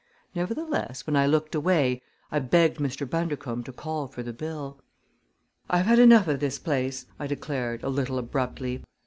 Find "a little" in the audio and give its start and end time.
7.83-8.17